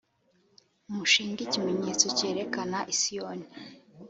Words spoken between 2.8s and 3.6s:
i siyoni